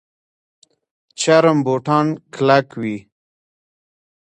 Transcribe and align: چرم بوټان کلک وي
چرم 1.19 1.57
بوټان 1.65 2.07
کلک 2.33 2.67
وي 2.81 2.97